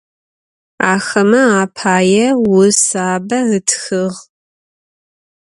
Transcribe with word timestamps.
Axeme 0.91 1.41
apaê 1.63 2.27
vusabe 2.45 3.39
ıtxığ. 3.57 4.05